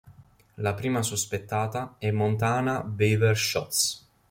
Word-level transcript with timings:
La 0.55 0.73
prima 0.73 1.03
sospettata 1.03 1.97
è 1.99 2.09
Montana 2.09 2.81
Beaver-Shotz. 2.81 4.09